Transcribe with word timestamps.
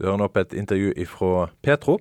Du 0.00 0.06
hører 0.06 0.22
nå 0.22 0.30
på 0.32 0.40
et 0.40 0.54
intervju 0.56 0.94
fra 1.12 1.50
Petro. 1.60 1.98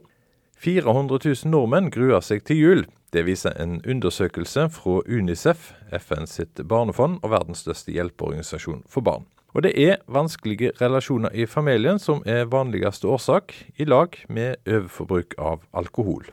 400 0.63 1.19
000 1.25 1.51
nordmenn 1.51 1.90
gruer 1.92 2.23
seg 2.23 2.45
til 2.48 2.57
jul. 2.57 2.85
Det 3.11 3.25
viser 3.27 3.52
en 3.60 3.81
undersøkelse 3.83 4.70
fra 4.71 5.02
Unicef, 5.04 5.74
FN 5.92 6.28
sitt 6.28 6.62
barnefond 6.64 7.18
og 7.20 7.34
verdens 7.34 7.66
største 7.66 7.92
hjelpeorganisasjon 7.92 8.86
for 8.88 9.04
barn. 9.04 9.26
Og 9.52 9.66
det 9.66 9.74
er 9.76 9.98
vanskelige 10.08 10.72
relasjoner 10.80 11.34
i 11.36 11.48
familien 11.50 12.00
som 12.00 12.22
er 12.26 12.48
vanligste 12.48 13.10
årsak, 13.10 13.52
i 13.76 13.83
lag 13.83 14.16
med 14.29 14.62
overforbruk 14.63 15.36
av 15.36 15.66
alkohol. 15.74 16.29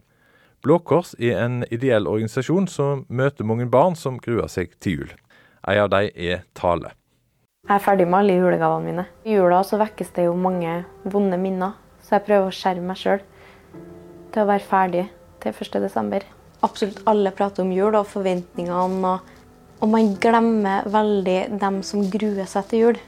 Blå 0.63 0.79
Kors 0.79 1.17
er 1.19 1.41
en 1.41 1.65
ideell 1.71 2.07
organisasjon 2.07 2.69
som 2.71 3.03
møter 3.09 3.49
mange 3.49 3.67
barn 3.67 3.99
som 3.99 4.21
gruer 4.23 4.47
seg 4.53 4.79
til 4.79 5.01
jul. 5.01 5.11
En 5.67 5.83
av 5.89 5.91
dem 5.91 6.15
er 6.15 6.47
Tale. 6.55 6.95
Jeg 7.67 7.81
er 7.81 7.83
ferdig 7.83 8.05
med 8.07 8.21
alle 8.21 8.35
julegavene 8.39 8.87
mine. 8.87 9.05
I 9.27 9.33
jula 9.35 9.57
så 9.67 9.75
vekkes 9.81 10.13
det 10.15 10.29
jo 10.29 10.37
mange 10.39 10.85
vonde 11.03 11.35
minner, 11.35 11.73
så 11.99 12.15
jeg 12.15 12.23
prøver 12.29 12.47
å 12.47 12.55
skjerme 12.55 12.93
meg 12.93 13.01
sjøl 13.01 13.25
til 14.31 14.43
å 14.45 14.47
være 14.47 14.63
ferdig 14.63 15.03
til 15.43 15.57
1.12. 15.65 16.29
Absolutt 16.63 17.01
alle 17.11 17.33
prater 17.35 17.65
om 17.65 17.73
jul 17.75 17.97
og 17.99 18.07
forventningene, 18.07 19.11
og, 19.11 19.49
og 19.83 19.91
man 19.91 20.13
glemmer 20.23 20.87
veldig 20.95 21.41
dem 21.59 21.81
som 21.89 22.05
gruer 22.13 22.47
seg 22.47 22.69
til 22.71 22.85
jul. 22.85 23.01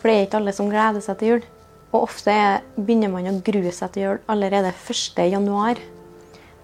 For 0.00 0.10
det 0.10 0.16
er 0.16 0.26
ikke 0.26 0.40
alle 0.40 0.56
som 0.56 0.72
gleder 0.72 1.04
seg 1.06 1.20
til 1.20 1.32
jul. 1.36 1.46
Og 1.94 2.08
ofte 2.08 2.34
begynner 2.74 3.12
man 3.12 3.30
å 3.30 3.36
grue 3.46 3.70
seg 3.76 3.94
til 3.94 4.08
jul 4.08 4.18
allerede 4.34 4.74
1.1. 4.74 5.84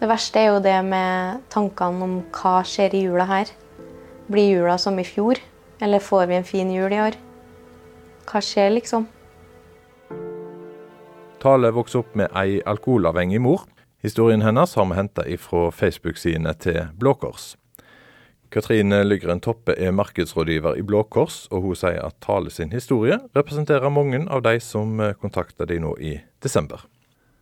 Det 0.01 0.11
verste 0.11 0.43
er 0.43 0.51
jo 0.51 0.59
det 0.65 0.75
med 0.91 1.47
tankene 1.55 2.03
om 2.09 2.19
hva 2.35 2.65
skjer 2.67 2.99
i 2.99 3.05
jula 3.07 3.31
her. 3.31 3.55
Blir 4.27 4.57
jula 4.57 4.75
som 4.83 4.99
i 4.99 5.07
fjor? 5.07 5.39
Eller 5.81 5.99
får 5.99 6.27
vi 6.27 6.37
en 6.37 6.45
fin 6.45 6.71
jul 6.73 6.93
i 6.93 7.01
år? 7.01 7.17
Hva 8.29 8.43
skjer, 8.45 8.71
liksom? 8.75 9.07
Tale 11.41 11.71
vokste 11.73 12.03
opp 12.03 12.13
med 12.21 12.29
ei 12.37 12.61
alkoholavhengig 12.69 13.41
mor. 13.41 13.65
Historien 14.05 14.45
hennes 14.45 14.75
har 14.77 14.87
vi 14.91 14.99
henta 14.99 15.25
ifra 15.29 15.71
Facebook-sidene 15.73 16.53
til 16.61 16.83
Blå 17.01 17.15
Kors. 17.17 17.55
Katrine 18.53 19.05
Lygren 19.07 19.41
Toppe 19.41 19.77
er 19.79 19.95
markedsrådgiver 19.95 20.77
i 20.77 20.85
Blå 20.85 21.05
Kors, 21.09 21.47
og 21.55 21.65
hun 21.65 21.79
sier 21.79 22.01
at 22.05 22.19
Tale 22.21 22.53
sin 22.53 22.73
historie 22.75 23.17
representerer 23.37 23.93
mange 23.95 24.25
av 24.29 24.43
de 24.45 24.57
som 24.61 24.99
kontakter 25.21 25.71
de 25.71 25.79
nå 25.81 25.95
i 25.97 26.17
desember. 26.43 26.83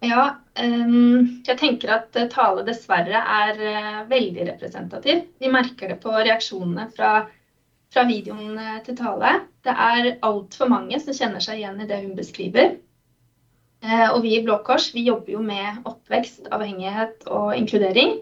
Ja, 0.04 0.36
um, 0.62 1.42
jeg 1.42 1.58
tenker 1.58 1.94
at 1.96 2.18
Tale 2.30 2.62
dessverre 2.66 3.18
er 3.18 3.58
uh, 3.58 4.02
veldig 4.10 4.46
representativ. 4.52 5.24
Vi 5.42 5.50
merker 5.50 5.90
det 5.90 5.98
på 6.04 6.12
reaksjonene 6.14 6.86
fra 6.94 7.24
fra 7.92 8.04
videoen 8.08 8.58
eh, 8.58 8.80
til 8.86 8.96
Tale. 8.98 9.32
Det 9.64 9.72
er 9.72 10.10
altfor 10.26 10.70
mange 10.70 11.00
som 11.02 11.16
kjenner 11.16 11.42
seg 11.44 11.60
igjen 11.60 11.80
i 11.82 11.88
det 11.88 12.02
hun 12.02 12.16
beskriver. 12.18 12.76
Eh, 13.84 14.08
og 14.10 14.22
vi 14.24 14.36
i 14.36 14.42
Blå 14.44 14.58
Kors 14.66 14.90
vi 14.94 15.06
jobber 15.06 15.36
jo 15.36 15.44
med 15.44 15.82
oppvekst, 15.88 16.50
avhengighet 16.54 17.28
og 17.30 17.54
inkludering. 17.56 18.18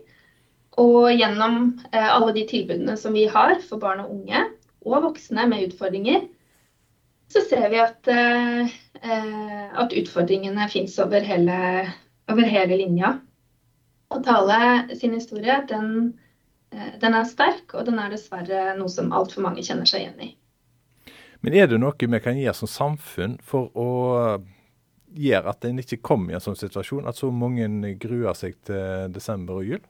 Og 0.80 1.10
gjennom 1.14 1.76
eh, 1.90 2.08
alle 2.08 2.34
de 2.36 2.46
tilbudene 2.48 2.96
som 3.00 3.16
vi 3.16 3.26
har 3.32 3.56
for 3.64 3.82
barn 3.82 4.04
og 4.04 4.12
unge 4.18 4.46
og 4.86 5.08
voksne 5.08 5.48
med 5.50 5.70
utfordringer, 5.70 6.26
så 7.26 7.40
ser 7.42 7.64
vi 7.72 7.80
at, 7.82 8.06
at 8.06 9.94
utfordringene 9.98 10.68
fins 10.70 10.92
over, 11.02 11.24
over 12.30 12.46
hele 12.46 12.76
linja. 12.78 13.16
Og 14.14 14.22
Tale 14.22 14.94
sin 14.94 15.16
historie, 15.18 15.56
den 15.66 16.12
den 16.72 17.14
er 17.14 17.28
sterk, 17.28 17.70
og 17.74 17.86
den 17.86 18.00
er 18.02 18.10
dessverre 18.12 18.74
noe 18.78 18.90
som 18.92 19.12
altfor 19.14 19.44
mange 19.44 19.64
kjenner 19.64 19.88
seg 19.88 20.02
igjen 20.04 20.26
i. 20.26 20.30
Men 21.44 21.54
er 21.54 21.68
det 21.70 21.78
noe 21.78 21.94
vi 21.94 22.20
kan 22.22 22.38
gjøre 22.38 22.56
som 22.58 22.70
samfunn 22.70 23.36
for 23.44 23.70
å 23.78 23.90
gjøre 25.16 25.52
at 25.52 25.66
en 25.68 25.80
ikke 25.80 26.02
kommer 26.04 26.32
i 26.32 26.38
en 26.38 26.44
sånn 26.44 26.58
situasjon, 26.58 27.06
at 27.08 27.18
så 27.18 27.30
mange 27.32 27.94
gruer 28.00 28.36
seg 28.36 28.56
til 28.66 29.12
desember 29.14 29.60
og 29.60 29.70
jul? 29.70 29.84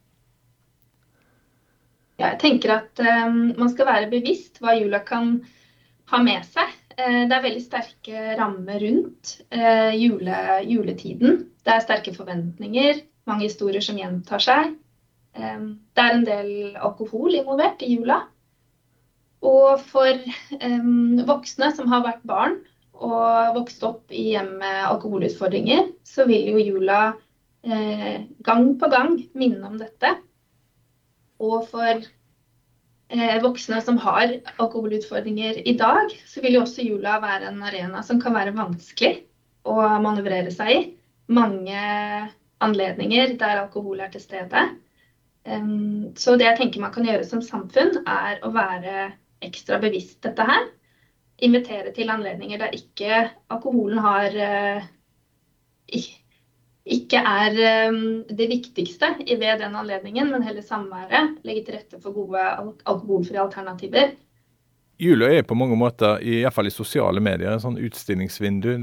Ja, 2.16 2.30
jeg 2.32 2.40
tenker 2.40 2.78
at 2.78 3.02
um, 3.02 3.52
man 3.58 3.70
skal 3.72 3.88
være 3.90 4.10
bevisst 4.12 4.62
hva 4.62 4.76
jula 4.78 5.02
kan 5.04 5.38
ha 6.12 6.20
med 6.24 6.46
seg. 6.48 6.72
Uh, 6.96 7.26
det 7.28 7.34
er 7.34 7.44
veldig 7.44 7.64
sterke 7.64 8.36
rammer 8.38 8.80
rundt 8.80 9.34
uh, 9.52 9.92
jule, 9.92 10.38
juletiden. 10.64 11.42
Det 11.66 11.74
er 11.74 11.84
sterke 11.84 12.14
forventninger, 12.16 13.02
mange 13.28 13.48
historier 13.48 13.84
som 13.84 14.00
gjentar 14.00 14.44
seg. 14.44 14.76
Det 15.36 16.02
er 16.02 16.14
en 16.14 16.24
del 16.24 16.50
alkohol 16.80 17.34
involvert 17.36 17.82
i 17.84 17.92
jula. 17.92 18.22
Og 19.44 19.82
for 19.84 20.24
voksne 21.28 21.70
som 21.76 21.92
har 21.92 22.04
vært 22.06 22.24
barn 22.26 22.56
og 22.96 23.56
vokst 23.58 23.82
opp 23.84 24.12
i 24.12 24.30
hjem 24.32 24.56
med 24.62 24.84
alkoholutfordringer, 24.88 25.90
så 26.06 26.24
vil 26.28 26.48
jo 26.54 26.62
jula 26.62 27.00
eh, 27.66 28.24
gang 28.46 28.70
på 28.80 28.88
gang 28.92 29.18
minne 29.36 29.68
om 29.68 29.76
dette. 29.80 30.14
Og 31.44 31.66
for 31.68 32.00
eh, 32.00 33.36
voksne 33.44 33.82
som 33.84 34.00
har 34.00 34.38
alkoholutfordringer 34.56 35.60
i 35.68 35.76
dag, 35.76 36.14
så 36.24 36.40
vil 36.44 36.56
jo 36.56 36.64
også 36.64 36.86
jula 36.86 37.18
være 37.20 37.52
en 37.52 37.62
arena 37.68 38.02
som 38.06 38.20
kan 38.22 38.36
være 38.36 38.56
vanskelig 38.56 39.26
å 39.68 39.76
manøvrere 40.00 40.54
seg 40.54 40.72
i. 40.72 40.82
Mange 41.36 41.76
anledninger 42.64 43.36
der 43.36 43.66
alkohol 43.66 44.00
er 44.00 44.12
til 44.14 44.24
stede. 44.24 44.68
Så 45.46 46.34
det 46.34 46.48
jeg 46.48 46.58
tenker 46.58 46.82
man 46.82 46.92
kan 46.94 47.06
gjøre 47.06 47.26
som 47.28 47.42
samfunn, 47.44 48.00
er 48.02 48.40
å 48.42 48.50
være 48.54 49.12
ekstra 49.46 49.78
bevisst 49.82 50.18
dette 50.26 50.42
her. 50.42 50.68
Invitere 51.46 51.92
til 51.94 52.10
anledninger 52.10 52.58
der 52.58 52.74
ikke 52.74 53.20
alkoholen 53.52 54.00
har 54.02 54.34
eh, 54.34 54.86
ikke 56.86 57.20
er 57.20 57.56
det 58.26 58.46
viktigste 58.50 59.12
ved 59.26 59.60
den 59.60 59.74
anledningen, 59.78 60.30
men 60.32 60.44
heller 60.46 60.64
samværet. 60.66 61.36
Legge 61.46 61.66
til 61.66 61.78
rette 61.78 62.00
for 62.02 62.16
gode 62.16 62.42
alkoholfrie 62.86 63.42
alternativer. 63.42 64.14
Jula 64.98 65.28
er 65.28 65.42
på 65.42 65.54
mange 65.54 65.76
måter, 65.76 66.22
i 66.24 66.40
fall 66.52 66.70
i 66.70 66.72
sosiale 66.72 67.20
medier, 67.20 67.52
en 67.52 67.60
sånn 67.60 67.80
utstillingsvindu. 67.82 68.78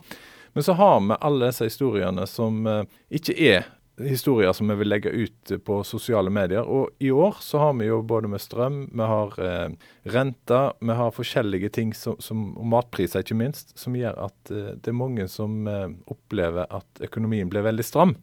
Men 0.54 0.66
så 0.66 0.76
har 0.78 1.00
vi 1.02 1.18
alle 1.18 1.50
disse 1.50 1.66
historiene 1.66 2.28
som 2.30 2.68
eh, 2.70 2.84
ikke 3.18 3.34
er 3.34 3.66
historier 4.02 4.54
som 4.54 4.68
vi 4.72 4.76
vil 4.80 4.90
legge 4.90 5.10
ut 5.10 5.52
på 5.66 5.80
sosiale 5.86 6.32
medier. 6.34 6.66
Og 6.66 6.90
i 7.04 7.12
år 7.12 7.38
så 7.42 7.62
har 7.62 7.76
vi 7.78 7.90
jo 7.90 8.02
både 8.02 8.32
med 8.32 8.42
strøm, 8.42 8.88
vi 8.94 9.10
har 9.12 9.38
eh, 9.44 9.76
renter, 10.16 10.74
vi 10.80 10.98
har 10.98 11.14
forskjellige 11.14 11.70
ting, 11.78 11.94
som, 11.98 12.18
som, 12.20 12.52
og 12.58 12.66
matpriser 12.74 13.24
ikke 13.24 13.38
minst, 13.38 13.76
som 13.80 13.98
gjør 13.98 14.18
at 14.28 14.54
eh, 14.54 14.74
det 14.76 14.94
er 14.94 14.98
mange 14.98 15.28
som 15.32 15.68
eh, 15.70 15.90
opplever 16.10 16.70
at 16.74 17.06
økonomien 17.06 17.52
blir 17.52 17.66
veldig 17.66 17.86
stram. 17.86 18.18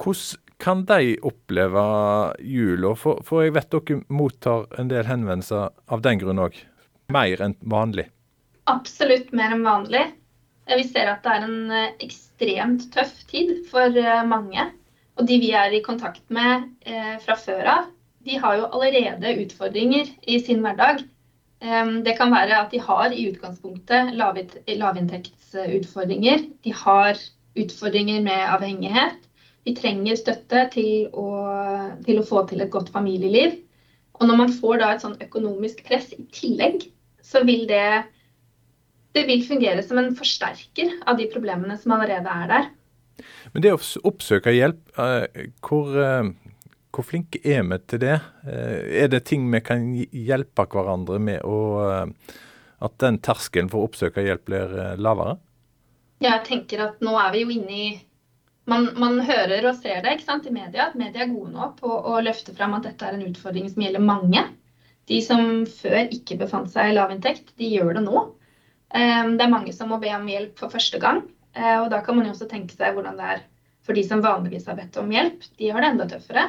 Hvordan 0.00 0.42
kan 0.56 0.84
de 0.88 1.16
oppleve 1.24 1.84
jula? 2.40 2.94
For, 2.96 3.20
for, 3.24 3.44
jeg 3.44 3.56
vet 3.56 3.72
dere 3.72 4.02
mottar 4.08 4.64
en 4.80 4.88
del 4.92 5.08
henvendelser 5.08 5.72
av 5.92 6.04
den 6.04 6.20
grunn 6.22 6.40
òg. 6.40 6.56
Mer 7.12 7.42
enn 7.44 7.54
vanlig. 7.60 8.08
Absolutt 8.66 9.28
mer 9.36 9.52
enn 9.54 9.66
vanlig. 9.66 10.06
Vi 10.66 10.82
ser 10.88 11.12
at 11.12 11.22
det 11.22 11.34
er 11.36 11.44
en 11.46 11.70
eh, 11.70 11.92
ekstremt 12.02 12.88
tøff 12.94 13.20
tid 13.30 13.60
for 13.70 13.92
eh, 14.00 14.24
mange. 14.26 14.70
Og 15.16 15.24
de 15.28 15.38
vi 15.40 15.50
er 15.56 15.72
i 15.72 15.82
kontakt 15.84 16.24
med 16.32 16.66
eh, 16.84 17.16
fra 17.24 17.34
før 17.40 17.64
av, 17.72 17.84
de 18.26 18.36
har 18.42 18.56
jo 18.58 18.70
allerede 18.74 19.36
utfordringer 19.44 20.06
i 20.26 20.38
sin 20.42 20.60
hverdag. 20.64 20.96
Eh, 21.64 21.86
det 22.04 22.16
kan 22.18 22.32
være 22.34 22.58
at 22.60 22.70
de 22.74 22.80
har 22.82 23.12
i 23.12 23.28
utgangspunktet 23.30 24.12
lavinntektsutfordringer. 24.16 26.38
De 26.66 26.72
har 26.84 27.14
utfordringer 27.56 28.20
med 28.26 28.50
avhengighet. 28.56 29.16
De 29.66 29.74
trenger 29.74 30.18
støtte 30.18 30.66
til 30.74 31.06
å, 31.10 31.28
til 32.06 32.20
å 32.20 32.26
få 32.26 32.44
til 32.50 32.60
et 32.62 32.70
godt 32.70 32.92
familieliv. 32.94 33.56
Og 34.16 34.28
når 34.28 34.36
man 34.38 34.52
får 34.52 34.80
da 34.80 34.92
et 34.92 35.02
sånn 35.04 35.16
økonomisk 35.22 35.82
press 35.86 36.12
i 36.14 36.24
tillegg, 36.32 36.86
så 37.24 37.42
vil 37.44 37.66
det, 37.68 38.04
det 39.16 39.26
vil 39.28 39.42
fungere 39.44 39.82
som 39.84 39.98
en 40.00 40.14
forsterker 40.16 40.94
av 41.04 41.18
de 41.18 41.26
problemene 41.32 41.76
som 41.80 41.92
allerede 41.96 42.30
er 42.30 42.46
der. 42.52 42.68
Men 43.56 43.62
det 43.64 43.70
å 43.72 43.78
oppsøke 44.04 44.52
hjelp, 44.52 44.82
eh, 45.00 45.46
hvor, 45.64 45.86
eh, 45.96 46.26
hvor 46.92 47.04
flinke 47.08 47.38
er 47.40 47.62
vi 47.64 47.78
til 47.88 48.00
det? 48.02 48.16
Eh, 48.44 49.04
er 49.04 49.08
det 49.08 49.22
ting 49.24 49.46
vi 49.50 49.60
kan 49.64 49.86
hjelpe 49.96 50.66
hverandre 50.68 51.16
med, 51.18 51.40
og 51.40 52.12
at 52.84 52.98
den 52.98 53.16
terskelen 53.16 53.70
for 53.72 53.80
å 53.80 53.88
oppsøke 53.88 54.20
hjelp 54.26 54.44
blir 54.44 54.74
lavere? 55.00 55.38
Jeg 56.20 56.44
tenker 56.44 56.82
at 56.84 57.00
nå 57.00 57.14
er 57.16 57.32
vi 57.32 57.46
jo 57.46 57.54
inne 57.54 57.72
i 57.72 57.86
man, 58.68 58.90
man, 59.00 59.22
hører 59.24 59.70
og 59.70 59.80
ser 59.80 60.02
det 60.04 60.20
sant, 60.20 60.44
i 60.44 60.52
media, 60.52 60.90
at 60.90 60.94
media 61.00 61.24
er 61.24 61.32
gode 61.32 61.54
nå 61.54 61.70
på 61.80 61.88
å 61.88 62.20
løfte 62.20 62.52
fram 62.52 62.76
at 62.76 62.84
dette 62.90 63.08
er 63.08 63.16
en 63.16 63.24
utfordring 63.24 63.70
som 63.72 63.86
gjelder 63.86 64.04
mange. 64.04 64.42
De 65.08 65.22
som 65.24 65.64
før 65.64 66.12
ikke 66.12 66.36
befant 66.44 66.68
seg 66.68 66.90
i 66.90 66.98
lavinntekt, 66.98 67.56
de 67.56 67.72
gjør 67.72 67.96
det 67.96 68.04
nå. 68.04 68.26
Det 68.92 69.48
er 69.48 69.48
mange 69.48 69.72
som 69.72 69.88
må 69.88 69.96
be 70.02 70.12
om 70.12 70.28
hjelp 70.28 70.60
for 70.60 70.68
første 70.68 71.00
gang. 71.00 71.24
Eh, 71.56 71.78
og 71.80 71.88
da 71.92 72.02
kan 72.04 72.18
man 72.18 72.28
jo 72.28 72.34
også 72.34 72.48
tenke 72.50 72.76
seg 72.76 72.94
hvordan 72.96 73.18
det 73.18 73.32
er 73.34 73.42
for 73.86 73.96
de 73.96 74.02
som 74.04 74.22
vanligvis 74.22 74.66
har 74.68 74.78
bedt 74.78 74.98
om 75.00 75.10
hjelp. 75.14 75.44
De 75.58 75.72
har 75.72 75.82
det 75.82 75.90
enda 75.94 76.06
tøffere. 76.10 76.46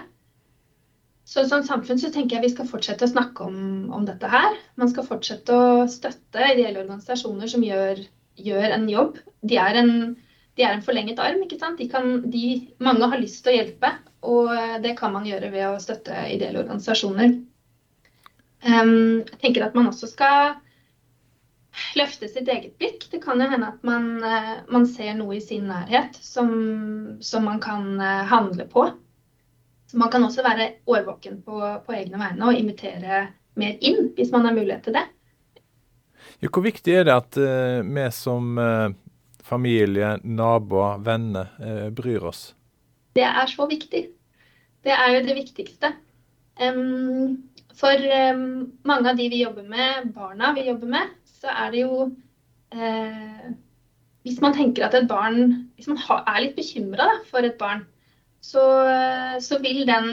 Så 1.27 1.43
som 1.47 1.63
samfunn 1.67 1.99
så 1.99 2.09
tenker 2.11 2.37
jeg 2.37 2.47
vi 2.47 2.53
skal 2.53 2.69
fortsette 2.69 3.05
å 3.05 3.11
snakke 3.11 3.45
om, 3.45 3.57
om 3.93 4.05
dette 4.07 4.29
her. 4.31 4.55
Man 4.79 4.89
skal 4.91 5.05
fortsette 5.05 5.53
å 5.53 5.87
støtte 5.91 6.53
ideelle 6.53 6.81
organisasjoner 6.85 7.51
som 7.51 7.65
gjør, 7.65 7.99
gjør 8.39 8.77
en 8.77 8.87
jobb. 8.89 9.19
De 9.43 9.59
er 9.61 9.81
en 9.83 9.91
de 10.57 10.65
er 10.65 10.73
en 10.73 10.81
forlenget 10.81 11.19
arm. 11.21 11.43
ikke 11.45 11.59
sant? 11.61 11.77
De 11.77 11.85
kan, 11.91 12.07
de, 12.33 12.45
mange 12.81 13.09
har 13.11 13.19
lyst 13.21 13.43
til 13.45 13.53
å 13.53 13.57
hjelpe, 13.59 13.91
og 14.25 14.49
det 14.81 14.95
kan 14.97 15.13
man 15.13 15.27
gjøre 15.29 15.51
ved 15.53 15.67
å 15.69 15.81
støtte 15.81 16.23
ideelle 16.33 16.63
organisasjoner. 16.63 17.35
Um, 18.65 19.21
jeg 19.21 19.37
tenker 19.43 19.67
at 19.67 19.77
man 19.77 19.91
også 19.91 20.09
skal 20.09 20.55
løfte 21.95 22.29
sitt 22.29 22.49
eget 22.51 22.77
blikk. 22.79 23.07
Det 23.11 23.21
kan 23.23 23.41
jo 23.41 23.49
hende 23.51 23.71
at 23.71 23.83
man, 23.87 24.07
uh, 24.23 24.53
man 24.73 24.87
ser 24.89 25.13
noe 25.17 25.37
i 25.37 25.43
sin 25.43 25.67
nærhet 25.69 26.17
som, 26.21 26.49
som 27.23 27.47
man 27.47 27.61
kan 27.63 27.95
uh, 28.01 28.23
handle 28.27 28.67
på. 28.71 28.89
Så 29.87 29.97
Man 29.97 30.11
kan 30.11 30.23
også 30.23 30.43
være 30.43 30.71
årvåken 30.85 31.41
på, 31.45 31.59
på 31.85 31.93
egne 31.95 32.19
vegne 32.19 32.49
og 32.49 32.57
invitere 32.59 33.27
mer 33.57 33.77
inn, 33.79 34.11
hvis 34.17 34.33
man 34.33 34.45
har 34.45 34.57
mulighet 34.57 34.83
til 34.83 34.97
det. 34.97 35.05
Ja, 36.43 36.49
hvor 36.51 36.65
viktig 36.65 36.93
er 36.93 37.07
det 37.07 37.15
at 37.15 37.39
uh, 37.39 37.85
vi 37.87 38.07
som 38.11 38.59
familie, 39.47 40.17
naboer, 40.23 40.99
venner 41.05 41.53
uh, 41.61 41.87
bryr 41.95 42.25
oss? 42.27 42.51
Det 43.15 43.23
er 43.25 43.47
så 43.49 43.65
viktig. 43.69 44.03
Det 44.83 44.93
er 44.93 45.13
jo 45.15 45.23
det 45.25 45.35
viktigste. 45.39 45.93
Um, 46.61 47.37
for 47.77 47.93
um, 48.33 48.71
mange 48.87 49.11
av 49.11 49.17
de 49.17 49.29
vi 49.29 49.43
jobber 49.43 49.65
med, 49.69 50.11
barna 50.15 50.53
vi 50.55 50.67
jobber 50.67 50.89
med, 50.89 51.16
så 51.37 51.53
er 51.53 51.71
det 51.73 51.83
jo 51.85 52.07
eh, 52.73 53.47
Hvis 54.27 54.41
man 54.43 54.55
tenker 54.55 54.87
at 54.87 54.97
et 54.97 55.07
barn 55.07 55.69
Hvis 55.77 55.87
man 55.87 56.01
er 56.19 56.41
litt 56.43 56.57
bekymra 56.57 57.07
for 57.29 57.45
et 57.45 57.57
barn, 57.59 57.85
så, 58.41 58.63
uh, 58.87 59.37
så, 59.43 59.59
vil 59.63 59.85
den 59.87 60.09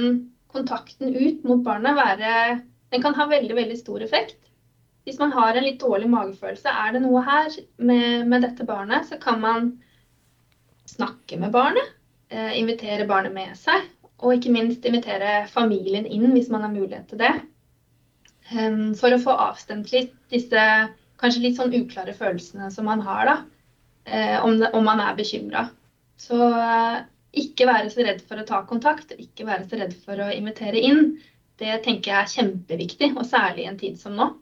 kontakten 0.52 1.14
ut 1.14 1.44
mot 1.44 1.64
barnet 1.64 1.96
være 1.96 2.60
Den 2.92 3.02
kan 3.02 3.16
ha 3.18 3.28
veldig, 3.30 3.56
veldig 3.56 3.78
stor 3.80 4.04
effekt 4.06 4.44
hvis 5.04 5.18
man 5.20 5.34
har 5.36 5.52
en 5.52 5.66
litt 5.66 5.82
dårlig 5.82 6.06
magefølelse, 6.08 6.70
er 6.70 6.94
det 6.94 7.02
noe 7.04 7.20
her 7.26 7.50
med, 7.76 8.24
med 8.28 8.44
dette 8.46 8.64
barnet, 8.64 9.04
så 9.04 9.18
kan 9.20 9.36
man 9.42 9.66
snakke 10.88 11.36
med 11.40 11.52
barnet. 11.52 11.90
Eh, 12.32 12.54
invitere 12.58 13.06
barnet 13.08 13.34
med 13.34 13.52
seg. 13.58 13.84
Og 14.24 14.38
ikke 14.38 14.54
minst 14.54 14.86
invitere 14.88 15.44
familien 15.52 16.06
inn 16.08 16.30
hvis 16.32 16.48
man 16.52 16.64
har 16.64 16.72
mulighet 16.72 17.10
til 17.10 17.20
det. 17.20 17.34
Um, 18.54 18.92
for 18.96 19.12
å 19.12 19.20
få 19.20 19.34
avstemt 19.40 19.92
litt 19.92 20.12
disse 20.32 20.62
kanskje 21.24 21.42
litt 21.46 21.58
sånn 21.58 21.74
uklare 21.74 22.14
følelsene 22.16 22.70
som 22.74 22.88
man 22.88 23.02
har, 23.04 23.26
da. 23.30 23.36
Eh, 24.04 24.38
om, 24.44 24.58
det, 24.60 24.70
om, 24.76 24.84
man 24.84 25.00
er 25.00 25.16
bekymra. 25.16 25.66
Så 26.20 26.36
eh, 26.36 27.02
ikke 27.40 27.68
være 27.68 27.90
så 27.92 28.04
redd 28.04 28.22
for 28.28 28.40
å 28.40 28.46
ta 28.48 28.62
kontakt, 28.68 29.14
ikke 29.18 29.48
være 29.48 29.68
så 29.70 29.80
redd 29.80 29.94
for 30.04 30.20
å 30.20 30.30
invitere 30.34 30.80
inn. 30.80 31.14
Det 31.60 31.80
tenker 31.84 32.12
jeg 32.12 32.20
er 32.20 32.32
kjempeviktig, 32.34 33.12
og 33.14 33.26
særlig 33.28 33.64
i 33.64 33.70
en 33.70 33.80
tid 33.80 33.98
som 34.00 34.16
nå. 34.18 34.32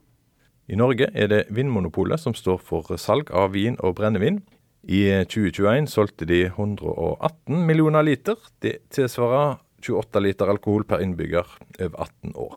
I 0.70 0.78
Norge 0.78 1.08
er 1.12 1.28
det 1.28 1.42
Vinmonopolet 1.52 2.20
som 2.22 2.34
står 2.36 2.60
for 2.64 2.96
salg 3.00 3.30
av 3.34 3.52
vin 3.56 3.76
og 3.82 3.96
brennevin. 3.98 4.40
I 4.82 5.02
2021 5.30 5.86
solgte 5.90 6.26
de 6.26 6.46
118 6.48 7.66
millioner 7.68 8.06
liter. 8.06 8.38
Det 8.62 8.80
tilsvarer 8.94 9.60
28 9.82 10.22
liter 10.22 10.50
alkohol 10.50 10.86
per 10.88 11.02
innbygger 11.04 11.46
over 11.78 11.98
18 12.06 12.34
år. 12.38 12.56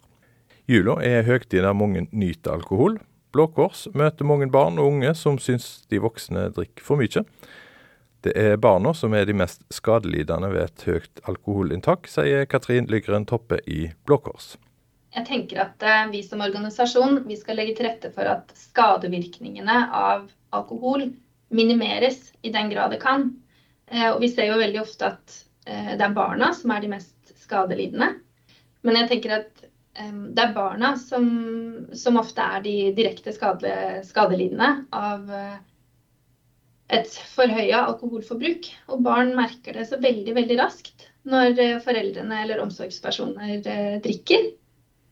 Jula 0.69 0.95
er 1.05 1.27
høytid 1.27 1.61
der 1.61 1.77
mange 1.77 2.07
nyter 2.09 2.55
alkohol. 2.55 2.97
Blå 3.35 3.49
Kors 3.51 3.85
møter 3.93 4.27
mange 4.27 4.47
barn 4.51 4.79
og 4.79 4.95
unge 4.95 5.11
som 5.19 5.37
syns 5.41 5.83
de 5.91 5.99
voksne 5.99 6.47
drikker 6.55 6.85
for 6.87 7.01
mye. 7.01 7.25
Det 8.25 8.33
er 8.39 8.55
barna 8.57 8.95
som 8.95 9.13
er 9.13 9.27
de 9.27 9.35
mest 9.37 9.61
skadelidende 9.75 10.49
ved 10.55 10.63
et 10.63 10.85
høyt 10.87 11.25
alkoholinntak, 11.29 12.07
sier 12.09 12.47
Katrin 12.49 12.87
Lygren 12.89 13.27
Toppe 13.29 13.59
i 13.67 13.91
Blå 14.07 14.23
Kors 14.23 14.55
jeg 15.15 15.27
tenker 15.27 15.61
at 15.63 15.83
eh, 15.85 16.07
vi 16.11 16.21
som 16.25 16.43
organisasjon 16.43 17.21
vi 17.27 17.37
skal 17.39 17.59
legge 17.59 17.77
til 17.77 17.87
rette 17.87 18.11
for 18.15 18.27
at 18.27 18.51
skadevirkningene 18.59 19.77
av 19.95 20.27
alkohol 20.55 21.07
minimeres 21.55 22.33
i 22.43 22.51
den 22.51 22.71
grad 22.73 22.91
det 22.91 22.99
kan. 23.03 23.29
Eh, 23.87 24.09
og 24.11 24.19
vi 24.23 24.31
ser 24.31 24.51
jo 24.51 24.59
veldig 24.59 24.81
ofte 24.83 25.13
at 25.13 25.37
eh, 25.67 25.93
det 25.95 26.03
er 26.03 26.17
barna 26.17 26.51
som 26.57 26.73
er 26.75 26.83
de 26.83 26.91
mest 26.97 27.35
skadelidende. 27.45 28.11
Men 28.85 28.99
jeg 29.01 29.11
tenker 29.13 29.37
at 29.39 29.65
det 29.95 30.43
er 30.43 30.55
barna 30.55 30.95
som, 30.99 31.27
som 31.95 32.17
ofte 32.19 32.43
er 32.43 32.63
de 32.65 32.73
direkte 32.97 33.31
skade, 33.31 33.71
skadelidende 34.03 34.67
av 34.91 35.29
et 36.91 37.15
forhøya 37.31 37.85
alkoholforbruk. 37.85 38.67
Og 38.91 39.05
barn 39.05 39.31
merker 39.37 39.77
det 39.79 39.87
så 39.87 40.01
veldig, 40.03 40.35
veldig 40.35 40.57
raskt 40.59 41.07
når 41.31 41.79
foreldrene 41.85 42.41
eller 42.43 42.59
omsorgspersoner 42.65 43.63
drikker. 44.03 44.49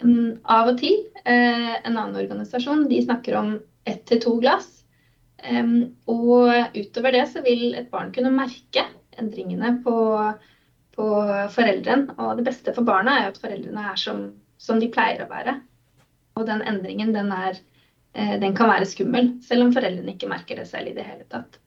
Mm, 0.04 0.44
av 0.44 0.74
og 0.74 0.80
til. 0.82 1.00
Eh, 1.24 1.74
en 1.80 1.96
annen 1.96 2.20
organisasjon 2.20 2.88
de 2.92 3.00
snakker 3.06 3.40
om 3.40 3.56
ett 3.88 4.04
til 4.10 4.20
to 4.24 4.36
glass. 4.44 4.84
Og 6.08 6.76
utover 6.76 7.12
det 7.12 7.26
så 7.32 7.42
vil 7.44 7.74
et 7.76 7.90
barn 7.92 8.14
kunne 8.16 8.32
merke 8.32 8.86
endringene 9.20 9.76
på, 9.84 9.96
på 10.96 11.08
foreldrene. 11.56 12.16
Og 12.18 12.40
det 12.40 12.46
beste 12.48 12.74
for 12.76 12.88
barna 12.88 13.18
er 13.18 13.28
jo 13.28 13.34
at 13.34 13.42
foreldrene 13.44 13.88
er 13.92 14.00
som, 14.00 14.24
som 14.64 14.80
de 14.80 14.90
pleier 14.92 15.26
å 15.26 15.30
være. 15.32 15.58
Og 16.40 16.48
den 16.50 16.64
endringen 16.66 17.12
den, 17.16 17.32
er, 17.36 17.60
eh, 18.16 18.38
den 18.42 18.56
kan 18.58 18.72
være 18.72 18.88
skummel, 18.90 19.36
selv 19.46 19.68
om 19.68 19.74
foreldrene 19.76 20.16
ikke 20.16 20.32
merker 20.32 20.62
det 20.62 20.70
selv 20.72 20.94
i 20.94 20.96
det 20.98 21.06
hele 21.08 21.28
tatt. 21.30 21.60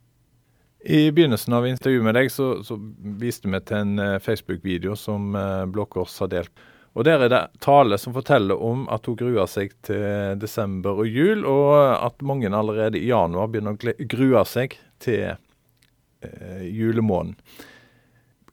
I 0.86 1.10
begynnelsen 1.10 1.54
av 1.56 1.66
intervjuet 1.66 2.04
med 2.06 2.14
deg 2.14 2.30
så, 2.30 2.62
så 2.64 2.78
viste 3.20 3.50
vi 3.50 3.60
til 3.66 3.82
en 3.82 4.00
eh, 4.02 4.16
Facebook-video 4.22 4.96
som 4.98 5.36
Blå 5.72 5.86
Kors 5.90 6.16
har 6.22 6.32
delt. 6.32 6.66
Og 6.96 7.04
Der 7.04 7.20
er 7.20 7.28
det 7.28 7.42
Tale 7.60 7.98
som 8.00 8.14
forteller 8.16 8.56
om 8.56 8.86
at 8.88 9.04
hun 9.04 9.18
gruer 9.20 9.48
seg 9.52 9.74
til 9.84 10.38
desember 10.40 10.96
og 10.96 11.08
jul, 11.12 11.44
og 11.44 11.74
at 11.92 12.24
mange 12.24 12.48
allerede 12.48 12.96
i 12.96 13.10
januar 13.10 13.50
begynner 13.52 13.76
å 13.76 14.06
grue 14.08 14.44
seg 14.48 14.78
til 15.04 15.34
eh, 15.34 16.62
julemånen. 16.64 17.36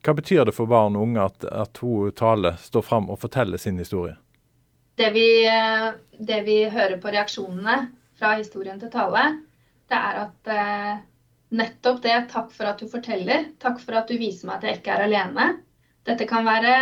Hva 0.04 0.18
betyr 0.18 0.44
det 0.44 0.56
for 0.58 0.68
barn 0.68 0.98
og 1.00 1.06
unge 1.08 1.24
at, 1.24 1.46
at 1.48 1.80
hun 1.80 2.12
Tale 2.12 2.58
står 2.60 2.84
fram 2.84 3.08
og 3.08 3.22
forteller 3.22 3.62
sin 3.62 3.80
historie? 3.80 4.18
Det 4.96 5.10
vi, 5.10 5.46
eh, 5.48 5.92
det 6.20 6.42
vi, 6.42 6.60
hører 6.70 7.00
på 7.02 7.12
reaksjonene 7.14 7.78
fra 8.20 8.36
historien 8.38 8.78
til 8.82 8.92
Tale, 8.94 9.24
det 9.90 9.98
er 9.98 10.20
at 10.22 10.52
eh, 10.54 11.00
nettopp 11.58 12.04
det 12.04 12.18
Takk 12.34 12.52
for 12.54 12.70
at 12.70 12.82
du 12.82 12.90
forteller. 12.90 13.48
Takk 13.62 13.82
for 13.82 13.98
at 13.98 14.10
du 14.10 14.20
viser 14.22 14.50
meg 14.50 14.60
at 14.60 14.68
jeg 14.68 14.82
ikke 14.82 14.94
er 14.94 15.06
alene. 15.08 15.48
Dette 16.06 16.28
kan 16.30 16.46
være 16.46 16.76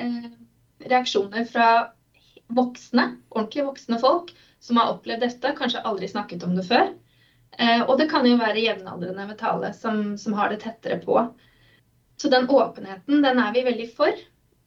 eh, 0.00 0.30
reaksjoner 0.88 1.44
fra 1.50 1.68
voksne, 2.50 3.06
ordentlig 3.28 3.66
voksne 3.68 4.00
folk 4.00 4.32
som 4.60 4.80
har 4.80 4.94
opplevd 4.94 5.22
dette, 5.24 5.52
kanskje 5.56 5.84
aldri 5.88 6.08
snakket 6.08 6.42
om 6.44 6.56
det 6.56 6.66
før. 6.68 6.90
Og 7.60 7.92
det 7.98 8.06
kan 8.08 8.24
jo 8.24 8.38
være 8.38 8.62
jevnaldrende 8.62 9.24
ved 9.28 9.36
tale 9.40 9.70
som, 9.76 10.14
som, 10.20 10.34
har 10.38 10.52
det 10.52 10.60
tettere 10.62 10.96
på. 11.02 11.16
Så 12.20 12.28
den 12.32 12.46
åpenheten, 12.48 13.22
den 13.24 13.40
er 13.42 13.54
vi 13.56 13.64
veldig 13.66 13.86
for. 13.96 14.20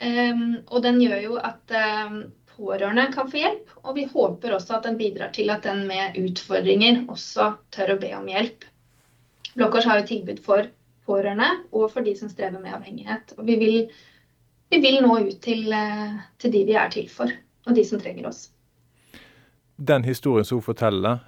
Og 0.04 0.80
den 0.84 1.00
gjør 1.02 1.22
jo 1.24 1.38
at 1.42 1.74
pårørende 2.56 3.08
kan 3.14 3.30
få 3.32 3.42
hjelp. 3.42 3.74
Og 3.84 3.98
vi 3.98 4.06
håper 4.12 4.56
også 4.56 4.78
at 4.78 4.88
den 4.88 5.00
bidrar 5.00 5.34
til 5.36 5.52
at 5.54 5.66
den 5.68 5.86
med 5.90 6.18
utfordringer 6.22 7.04
også 7.12 7.54
tør 7.74 7.96
å 7.96 8.00
be 8.02 8.14
om 8.18 8.30
hjelp. 8.32 8.66
Blå 9.54 9.70
Kors 9.74 9.86
har 9.90 10.02
jo 10.02 10.10
tilbud 10.10 10.42
for 10.46 10.70
pårørende 11.06 11.50
og 11.76 11.90
for 11.94 12.06
de 12.06 12.16
som 12.18 12.32
strever 12.32 12.62
med 12.62 12.74
avhengighet. 12.74 13.36
Og 13.38 13.46
vi 13.48 13.60
vil 13.62 13.78
vi 14.74 14.80
vil 14.82 15.04
nå 15.06 15.20
ut 15.20 15.42
til, 15.42 15.68
eh, 15.74 16.14
til, 16.42 16.52
de 16.52 16.64
vi 16.66 16.74
er 16.74 16.90
til 16.90 17.10
for, 17.10 17.30
og 17.68 17.76
de 17.78 17.84
som 17.86 18.00
trenger 18.02 18.26
oss. 18.32 18.48
Den 19.78 20.04
historien 20.04 20.46
som 20.46 20.58
hun 20.58 20.66
forteller, 20.66 21.20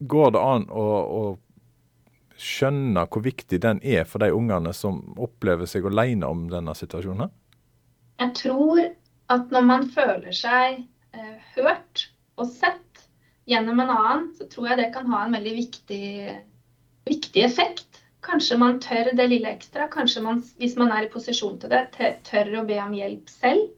går 0.00 0.34
det 0.34 0.42
an 0.44 0.66
å, 0.68 0.84
å 1.20 2.36
skjønne 2.36 3.06
hvor 3.08 3.24
viktig 3.24 3.60
den 3.64 3.80
er 3.80 4.04
for 4.08 4.20
de 4.20 4.28
ungene 4.36 4.72
som 4.76 5.00
opplever 5.16 5.68
seg 5.68 5.88
alene 5.88 6.28
om 6.28 6.46
denne 6.52 6.74
situasjonen? 6.76 7.32
Jeg 8.20 8.36
tror 8.36 8.82
at 9.30 9.52
når 9.54 9.66
man 9.66 9.88
føler 9.94 10.34
seg 10.34 10.82
eh, 11.14 11.36
hørt 11.56 12.06
og 12.40 12.48
sett 12.50 13.04
gjennom 13.50 13.82
en 13.82 13.92
annen, 13.94 14.28
så 14.38 14.46
tror 14.50 14.70
jeg 14.70 14.80
det 14.80 14.90
kan 14.94 15.08
ha 15.10 15.24
en 15.24 15.34
veldig 15.36 15.54
viktig, 15.56 16.06
viktig 17.08 17.44
effekt. 17.44 18.00
Kanskje 18.26 18.58
man 18.60 18.78
tør 18.82 19.12
det 19.16 19.26
lille 19.30 19.50
ekstra. 19.50 19.88
Kanskje 19.90 20.22
man, 20.24 20.40
hvis 20.60 20.76
man 20.80 20.92
er 20.94 21.06
i 21.06 21.12
posisjon 21.12 21.58
til 21.60 21.72
det, 21.72 21.86
tør 22.28 22.50
å 22.60 22.66
be 22.68 22.78
om 22.82 22.94
hjelp 22.94 23.32
selv. 23.32 23.70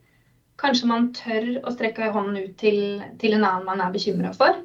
Kanskje 0.61 0.89
man 0.91 1.09
tør 1.17 1.47
å 1.63 1.73
strekke 1.75 2.11
hånden 2.15 2.45
ut 2.45 2.57
til, 2.61 2.81
til 3.21 3.37
en 3.37 3.47
annen 3.47 3.67
man 3.67 3.81
er 3.83 3.95
bekymra 3.95 4.33
for. 4.37 4.59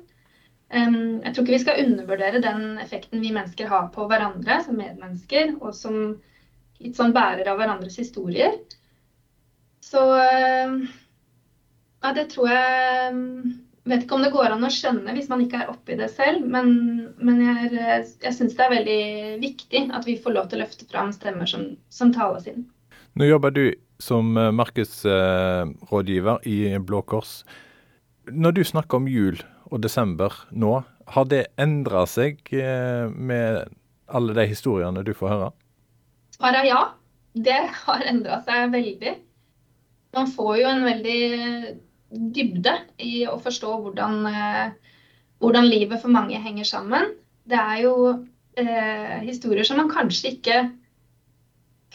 Jeg 0.68 1.32
tror 1.32 1.46
ikke 1.46 1.54
vi 1.56 1.62
skal 1.64 1.80
undervurdere 1.86 2.42
den 2.44 2.76
effekten 2.82 3.22
vi 3.24 3.32
mennesker 3.32 3.70
har 3.72 3.88
på 3.94 4.04
hverandre 4.10 4.60
som 4.66 4.76
medmennesker, 4.76 5.54
og 5.62 5.72
som 5.78 6.18
litt 6.84 6.98
sånn 7.00 7.16
bærer 7.16 7.48
av 7.48 7.62
hverandres 7.62 7.96
historier. 8.02 8.58
Så 9.88 10.04
uh, 10.04 10.76
ja, 12.04 12.14
det 12.14 12.28
tror 12.34 12.52
jeg 12.52 13.16
vet 13.88 14.04
ikke 14.04 14.18
om 14.18 14.24
det 14.26 14.34
går 14.34 14.54
an 14.54 14.66
å 14.68 14.72
skjønne 14.72 15.14
hvis 15.16 15.30
man 15.32 15.42
ikke 15.44 15.62
er 15.64 15.72
oppi 15.72 15.96
det 16.00 16.10
selv, 16.14 16.46
men, 16.52 16.74
men 17.24 17.42
jeg, 17.44 18.08
jeg 18.24 18.36
syns 18.36 18.58
det 18.58 18.66
er 18.66 18.74
veldig 18.76 19.02
viktig 19.44 19.84
at 19.96 20.08
vi 20.08 20.18
får 20.22 20.36
lov 20.36 20.50
til 20.52 20.60
å 20.60 20.66
løfte 20.66 20.88
fram 20.92 21.14
stemmer 21.16 21.50
som, 21.50 21.70
som 21.94 22.12
taler 22.16 22.44
sin. 22.44 22.66
Nå 23.18 23.30
jobber 23.30 23.56
du 23.56 23.66
som 24.04 24.36
eh, 24.38 24.52
markedsrådgiver 24.54 26.44
i 26.46 26.58
Blå 26.84 27.02
Kors. 27.08 27.42
Når 28.30 28.58
du 28.60 28.64
snakker 28.68 29.00
om 29.00 29.08
jul 29.10 29.40
og 29.72 29.82
desember 29.82 30.36
nå, 30.52 30.82
har 31.16 31.30
det 31.32 31.48
endra 31.58 32.04
seg 32.10 32.44
eh, 32.54 33.08
med 33.10 33.72
alle 34.08 34.36
de 34.38 34.46
historiene 34.52 35.04
du 35.08 35.14
får 35.18 35.34
høre? 35.34 35.50
Svaret 36.38 36.62
er 36.62 36.70
ja. 36.70 36.84
Det 37.38 37.58
har 37.86 38.04
endra 38.10 38.42
seg 38.46 38.72
veldig. 38.74 39.16
Man 40.16 40.32
får 40.32 40.54
jo 40.62 40.70
en 40.70 40.86
veldig 40.86 41.22
dybde 42.36 42.74
i 43.04 43.26
å 43.28 43.36
forstå 43.44 43.72
hvordan, 43.84 44.26
eh, 44.30 44.98
hvordan 45.44 45.68
livet 45.68 46.02
for 46.02 46.14
mange 46.14 46.40
henger 46.42 46.68
sammen. 46.68 47.14
Det 47.48 47.60
er 47.60 47.84
jo 47.84 47.96
eh, 48.58 49.18
historier 49.28 49.68
som 49.68 49.82
man 49.82 49.92
kanskje 49.92 50.36
ikke 50.36 50.60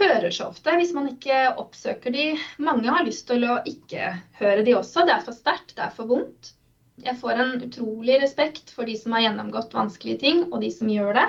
hører 0.00 0.32
så 0.32 0.48
ofte 0.48 0.72
hvis 0.78 0.94
man 0.96 1.10
ikke 1.10 1.54
oppsøker 1.60 2.14
de. 2.14 2.26
Mange 2.62 2.92
har 2.92 3.04
lyst 3.06 3.26
til 3.28 3.44
å 3.48 3.60
ikke 3.68 4.12
høre 4.40 4.64
de 4.66 4.76
også. 4.78 5.06
Det 5.06 5.16
er 5.16 5.24
for 5.26 5.36
sterkt, 5.36 5.76
det 5.76 5.86
er 5.86 5.94
for 5.96 6.10
vondt. 6.10 6.54
Jeg 7.02 7.18
får 7.18 7.40
en 7.40 7.54
utrolig 7.64 8.18
respekt 8.22 8.70
for 8.70 8.88
de 8.88 8.94
som 9.00 9.14
har 9.16 9.26
gjennomgått 9.26 9.72
vanskelige 9.74 10.20
ting, 10.22 10.42
og 10.52 10.60
de 10.62 10.68
som 10.70 10.90
gjør 10.92 11.16
det. 11.16 11.28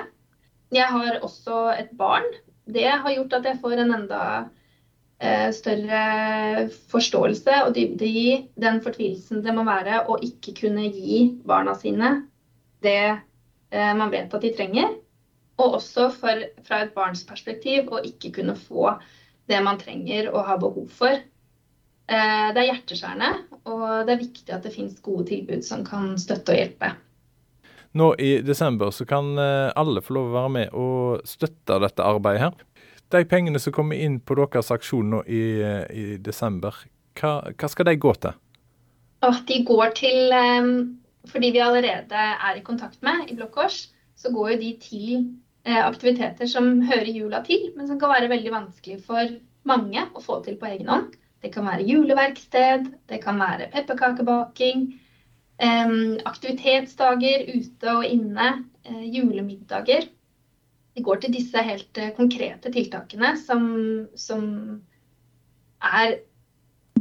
Jeg 0.74 0.90
har 0.92 1.22
også 1.24 1.70
et 1.74 1.90
barn. 1.96 2.26
Det 2.64 2.86
har 2.88 3.10
gjort 3.16 3.38
at 3.38 3.48
jeg 3.48 3.60
får 3.62 3.80
en 3.82 3.94
enda 3.96 4.20
større 5.56 6.68
forståelse 6.92 7.60
og 7.64 7.74
dybde 7.76 8.06
i 8.06 8.24
den 8.60 8.80
fortvilelsen 8.84 9.40
det 9.44 9.54
må 9.56 9.64
være 9.64 10.02
å 10.10 10.18
ikke 10.22 10.52
kunne 10.58 10.84
gi 10.92 11.20
barna 11.48 11.72
sine 11.78 12.10
det 12.84 13.18
eh, 13.70 13.94
man 13.96 14.12
vet 14.12 14.34
at 14.34 14.44
de 14.44 14.52
trenger. 14.56 14.96
Og 15.62 15.78
også 15.78 16.08
for, 16.14 16.48
fra 16.66 16.82
et 16.84 16.94
barns 16.96 17.22
perspektiv 17.26 17.92
å 17.94 18.02
ikke 18.04 18.32
kunne 18.40 18.56
få 18.58 18.96
det 19.50 19.60
man 19.62 19.78
trenger 19.80 20.32
og 20.32 20.44
har 20.48 20.60
behov 20.62 20.90
for. 20.92 21.14
Eh, 21.14 22.46
det 22.52 22.60
er 22.60 22.70
hjerteskjærende, 22.72 23.30
og 23.70 23.86
det 24.04 24.14
er 24.14 24.22
viktig 24.22 24.54
at 24.54 24.66
det 24.66 24.74
finnes 24.74 25.00
gode 25.04 25.28
tilbud 25.30 25.64
som 25.66 25.84
kan 25.86 26.14
støtte 26.20 26.54
og 26.54 26.60
hjelpe. 26.60 26.92
Nå 27.94 28.08
i 28.18 28.40
desember 28.42 28.90
så 28.90 29.06
kan 29.06 29.36
eh, 29.38 29.70
alle 29.78 30.02
få 30.02 30.16
lov 30.18 30.32
å 30.32 30.38
være 30.40 30.54
med 30.56 30.74
og 30.74 31.28
støtte 31.28 31.78
dette 31.84 32.04
arbeidet 32.04 32.48
her. 32.48 32.64
De 33.14 33.22
pengene 33.30 33.60
som 33.62 33.74
kommer 33.74 34.00
inn 34.00 34.16
på 34.18 34.34
deres 34.40 34.72
aksjon 34.74 35.12
nå 35.12 35.20
i, 35.30 35.44
eh, 35.62 35.84
i 35.94 36.04
desember, 36.18 36.74
hva, 37.20 37.36
hva, 37.52 37.68
skal 37.70 37.86
de 37.86 37.94
gå 38.02 38.10
til? 38.24 38.34
Oh, 39.22 39.38
de 39.46 39.60
går 39.64 39.94
til 39.96 40.34
Fordi 41.30 41.48
vi 41.54 41.60
allerede 41.62 42.20
er 42.20 42.58
i 42.58 42.64
kontakt 42.64 42.98
med 43.00 43.30
i 43.30 43.34
Blå 43.38 43.46
Kors, 43.48 43.86
så 44.14 44.28
går 44.34 44.50
jo 44.50 44.56
de 44.60 44.72
til 44.82 45.06
uh, 45.64 45.86
aktiviteter 45.86 46.44
som 46.50 46.82
hører 46.84 47.08
jula 47.08 47.40
til, 47.46 47.70
men 47.78 47.88
som 47.88 47.96
kan 47.96 48.12
være 48.12 48.28
veldig 48.28 48.52
vanskelig 48.52 48.98
for 49.06 49.30
mange 49.64 50.04
å 50.12 50.20
få 50.20 50.42
til 50.44 50.58
på 50.60 50.68
egen 50.68 50.90
hånd. 50.92 51.14
Det 51.40 51.48
kan 51.54 51.64
være 51.64 51.86
juleverksted, 51.88 52.90
det 53.08 53.22
kan 53.24 53.40
være 53.40 53.70
pepperkakebaking, 53.72 54.84
aktivitetsdager 56.28 57.48
ute 57.54 57.96
og 57.96 58.04
inne, 58.04 58.50
uh, 58.90 59.04
julemiddager. 59.16 60.10
Vi 60.94 61.02
går 61.02 61.22
til 61.22 61.34
disse 61.34 61.62
helt 61.66 61.98
eh, 61.98 62.12
konkrete 62.14 62.70
tiltakene 62.74 63.34
som, 63.40 63.64
som 64.14 64.44
er 65.82 66.20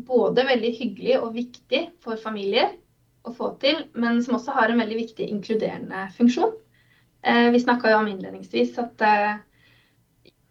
både 0.07 0.45
veldig 0.47 0.71
hyggelig 0.79 1.19
og 1.19 1.35
viktig 1.37 1.83
for 2.03 2.19
familier 2.19 2.73
å 3.23 3.31
få 3.35 3.53
til, 3.61 3.85
men 3.93 4.19
som 4.25 4.39
også 4.39 4.55
har 4.57 4.73
en 4.73 4.81
veldig 4.81 4.97
viktig 4.97 5.29
inkluderende 5.29 6.07
funksjon. 6.17 6.55
Eh, 7.23 7.47
vi 7.53 7.61
snakka 7.61 7.93
jo 7.93 8.01
om 8.01 8.09
innledningsvis 8.11 8.75
at 8.81 9.05
eh, 9.07 9.37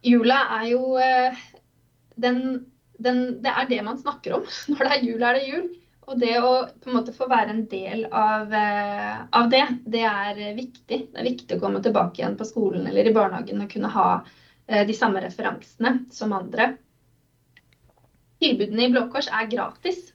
jula 0.07 0.39
er 0.61 0.69
jo 0.71 0.83
den, 2.23 2.39
den, 3.03 3.21
Det 3.43 3.51
er 3.51 3.69
det 3.69 3.83
man 3.85 3.99
snakker 3.99 4.39
om. 4.39 4.47
Når 4.71 4.87
det 4.87 4.95
er 4.95 5.07
jul, 5.11 5.23
er 5.23 5.39
det 5.39 5.49
jul. 5.51 5.69
Og 6.11 6.19
det 6.19 6.35
å 6.43 6.53
på 6.83 6.91
en 6.91 6.97
måte 6.97 7.15
få 7.15 7.29
være 7.31 7.55
en 7.55 7.67
del 7.71 8.07
av, 8.11 8.51
av, 8.53 9.51
det, 9.53 9.63
det 9.87 10.03
er 10.03 10.41
viktig. 10.57 10.99
Det 11.13 11.21
er 11.21 11.29
viktig 11.29 11.57
å 11.57 11.63
komme 11.63 11.83
tilbake 11.85 12.19
igjen 12.19 12.35
på 12.37 12.47
skolen 12.49 12.89
eller 12.91 13.07
i 13.07 13.13
barnehagen 13.15 13.63
og 13.63 13.71
kunne 13.71 13.93
ha 13.95 14.07
de 14.67 14.97
samme 14.99 15.23
referansene 15.23 15.93
som 16.11 16.35
andre. 16.35 16.73
Tilbudene 18.43 18.89
i 18.89 18.91
Blå 18.91 19.05
Kors 19.15 19.31
er 19.31 19.47
gratis. 19.53 20.09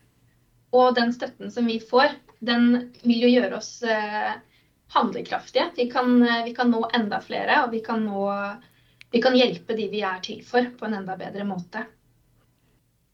Og 0.75 0.91
den 1.00 1.15
støtten 1.15 1.56
som 1.56 1.72
vi 1.72 1.79
får, 1.79 2.12
den 2.44 2.91
vil 3.08 3.24
jo 3.24 3.32
gjøre 3.38 3.62
oss 3.62 3.72
handlekraftige. 4.88 5.72
Vi 5.75 5.91
kan, 5.91 6.24
eh, 6.24 6.44
vi 6.44 6.53
kan, 6.53 6.72
nå 6.72 6.89
enda 6.94 7.22
flere, 7.22 7.63
og 7.63 7.72
vi 7.72 7.79
kan, 7.79 8.06
nå, 8.06 8.32
vi 9.12 9.22
kan 9.22 9.36
hjelpe 9.36 9.75
de 9.75 9.89
vi 9.91 10.01
er 10.01 10.20
til 10.24 10.44
for, 10.46 10.72
på 10.79 10.86
en 10.86 11.00
enda 11.01 11.17
bedre 11.17 11.46
måte. 11.48 11.86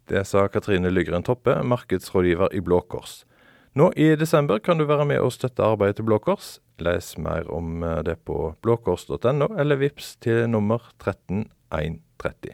Det 0.09 0.25
sa 0.27 0.47
Katrine 0.51 0.89
Lygren 0.91 1.23
Toppe, 1.23 1.55
markedsrådgiver 1.63 2.51
i 2.55 2.61
Blå 2.61 2.81
Kors. 2.81 3.21
Nå 3.73 3.87
i 3.95 4.15
desember 4.19 4.59
kan 4.59 4.77
du 4.77 4.85
være 4.85 5.05
med 5.07 5.21
og 5.23 5.31
støtte 5.33 5.63
arbeidet 5.63 5.97
til 5.97 6.05
Blå 6.09 6.19
Kors. 6.21 6.57
Les 6.83 7.13
mer 7.17 7.47
om 7.53 7.83
eh, 7.83 8.01
det 8.03 8.19
på 8.25 8.55
blåkors.no, 8.61 9.47
eller 9.57 9.79
vips 9.79 10.15
til 10.21 10.49
nummer 10.49 10.91
13130. 10.99 12.53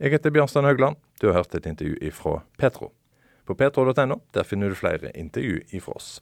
Jeg 0.00 0.10
heter 0.10 0.34
Bjørnstein 0.34 0.66
Haugland. 0.66 0.96
Du 1.20 1.28
har 1.28 1.38
hørt 1.38 1.54
et 1.54 1.66
intervju 1.70 1.96
ifra 2.02 2.40
Petro. 2.58 2.90
På 3.46 3.54
petro.no 3.54 4.18
finner 4.44 4.68
du 4.72 4.74
flere 4.74 5.12
intervju 5.14 5.60
ifra 5.70 5.96
oss. 6.00 6.20